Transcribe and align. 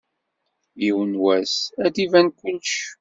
Yiwan 0.81 1.13
wass, 1.23 1.53
ad 1.85 1.91
d-iban 1.95 2.27
kullec. 2.37 2.73